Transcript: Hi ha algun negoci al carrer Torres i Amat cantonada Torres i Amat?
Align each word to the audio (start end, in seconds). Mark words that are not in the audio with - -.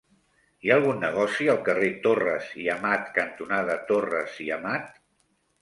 Hi 0.67 0.71
ha 0.71 0.77
algun 0.79 1.01
negoci 1.03 1.49
al 1.53 1.59
carrer 1.67 1.89
Torres 2.07 2.49
i 2.63 2.65
Amat 2.79 3.07
cantonada 3.19 3.79
Torres 3.93 4.41
i 4.47 4.49
Amat? 4.57 4.91